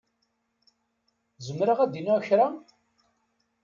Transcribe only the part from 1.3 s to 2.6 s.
Zemreɣ ad d-iniɣ kra?